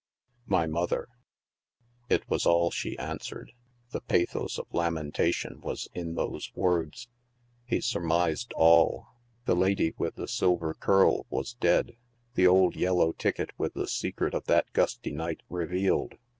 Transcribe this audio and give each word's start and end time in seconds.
l 0.47 0.57
My 0.57 0.65
mother 0.65 1.09
5" 2.09 2.21
it 2.21 2.27
was 2.27 2.47
all 2.47 2.71
she 2.71 2.97
answered; 2.97 3.51
the 3.91 4.01
pathos 4.01 4.57
ol 4.57 4.65
lamentation 4.71 5.59
was 5.61 5.89
in 5.93 6.15
those 6.15 6.51
words. 6.55 7.07
Be 7.69 7.81
sur 7.81 8.01
mised 8.01 8.51
ail; 8.59 9.05
the 9.45 9.55
lady 9.55 9.93
with 9.99 10.15
the 10.15 10.27
silver 10.27 10.73
curl 10.73 11.27
was 11.29 11.53
dead— 11.53 11.97
the 12.33 12.47
old 12.47 12.75
yellow 12.75 13.11
ticket 13.11 13.51
with 13.59 13.75
the 13.75 13.87
secret 13.87 14.33
of 14.33 14.45
that 14.45 14.73
gusty 14.73 15.11
night 15.11 15.41
revealed. 15.49 16.15